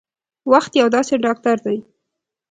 وخت 0.51 0.71
یو 0.81 0.87
داسې 0.95 1.13
ډاکټر 1.25 1.57
دی 1.65 1.77